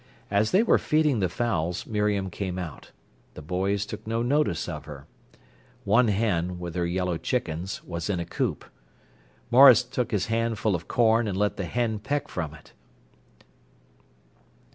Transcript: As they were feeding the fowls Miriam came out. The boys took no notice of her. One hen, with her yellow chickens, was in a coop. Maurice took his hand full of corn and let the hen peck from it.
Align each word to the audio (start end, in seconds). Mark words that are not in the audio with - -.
As 0.31 0.49
they 0.49 0.63
were 0.63 0.79
feeding 0.79 1.19
the 1.19 1.29
fowls 1.29 1.85
Miriam 1.85 2.31
came 2.31 2.57
out. 2.57 2.89
The 3.35 3.41
boys 3.43 3.85
took 3.85 4.07
no 4.07 4.23
notice 4.23 4.67
of 4.67 4.85
her. 4.85 5.05
One 5.83 6.07
hen, 6.07 6.57
with 6.57 6.73
her 6.73 6.87
yellow 6.87 7.17
chickens, 7.19 7.83
was 7.83 8.09
in 8.09 8.19
a 8.19 8.25
coop. 8.25 8.65
Maurice 9.51 9.83
took 9.83 10.09
his 10.09 10.25
hand 10.25 10.57
full 10.57 10.73
of 10.73 10.87
corn 10.87 11.27
and 11.27 11.37
let 11.37 11.55
the 11.55 11.65
hen 11.65 11.99
peck 11.99 12.29
from 12.29 12.55
it. 12.55 12.73